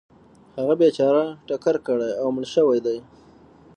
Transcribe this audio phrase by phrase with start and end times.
[0.57, 2.97] هغه بیچاره ټکر کړی او مړ شوی دی.